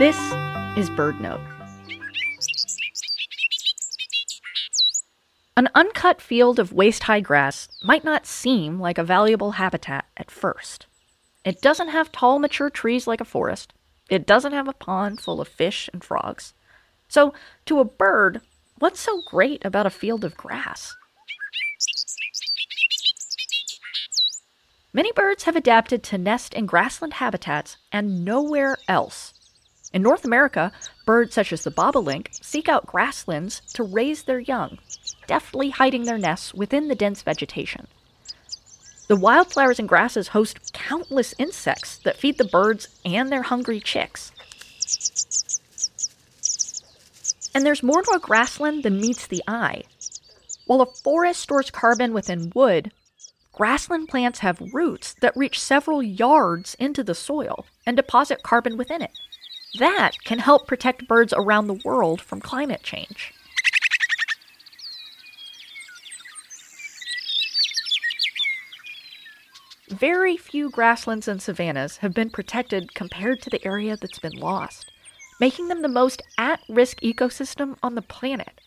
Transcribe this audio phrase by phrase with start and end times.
[0.00, 0.16] This
[0.78, 1.44] is BirdNote.
[5.58, 10.30] An uncut field of waist high grass might not seem like a valuable habitat at
[10.30, 10.86] first.
[11.44, 13.74] It doesn't have tall, mature trees like a forest.
[14.08, 16.54] It doesn't have a pond full of fish and frogs.
[17.08, 17.34] So,
[17.66, 18.40] to a bird,
[18.78, 20.96] what's so great about a field of grass?
[24.94, 29.34] Many birds have adapted to nest in grassland habitats and nowhere else.
[29.92, 30.70] In North America,
[31.04, 34.78] birds such as the bobolink seek out grasslands to raise their young,
[35.26, 37.88] deftly hiding their nests within the dense vegetation.
[39.08, 44.30] The wildflowers and grasses host countless insects that feed the birds and their hungry chicks.
[47.52, 49.82] And there's more to a grassland than meets the eye.
[50.66, 52.92] While a forest stores carbon within wood,
[53.52, 59.02] grassland plants have roots that reach several yards into the soil and deposit carbon within
[59.02, 59.10] it.
[59.78, 63.32] That can help protect birds around the world from climate change.
[69.88, 74.90] Very few grasslands and savannas have been protected compared to the area that's been lost,
[75.40, 78.60] making them the most at risk ecosystem on the planet.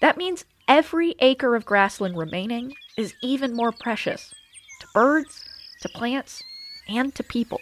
[0.00, 4.34] That means every acre of grassland remaining is even more precious
[4.80, 5.44] to birds,
[5.80, 6.42] to plants,
[6.88, 7.60] and to people.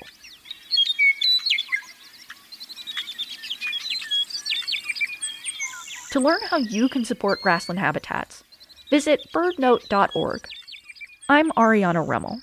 [6.10, 8.42] To learn how you can support grassland habitats,
[8.90, 10.44] visit birdnote.org.
[11.28, 12.40] I'm Ariana Remmel.